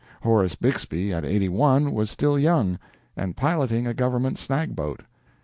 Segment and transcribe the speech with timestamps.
[0.23, 2.79] Horace Bixby, at eighty one, was still young,
[3.15, 5.01] and piloting a government snag boat.